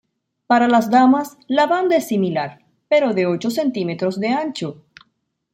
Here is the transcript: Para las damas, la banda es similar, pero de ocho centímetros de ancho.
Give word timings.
Para 0.47 0.67
las 0.67 0.89
damas, 0.89 1.37
la 1.47 1.67
banda 1.67 1.97
es 1.97 2.07
similar, 2.07 2.63
pero 2.89 3.13
de 3.13 3.27
ocho 3.27 3.51
centímetros 3.51 4.19
de 4.19 4.29
ancho. 4.29 4.83